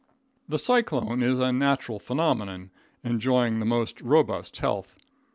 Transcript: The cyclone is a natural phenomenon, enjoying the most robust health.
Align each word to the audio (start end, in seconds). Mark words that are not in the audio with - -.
The 0.49 0.57
cyclone 0.57 1.21
is 1.21 1.37
a 1.37 1.53
natural 1.53 1.99
phenomenon, 1.99 2.71
enjoying 3.03 3.59
the 3.59 3.67
most 3.67 4.01
robust 4.01 4.57
health. 4.57 4.97